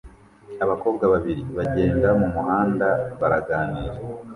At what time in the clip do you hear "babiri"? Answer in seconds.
1.13-1.43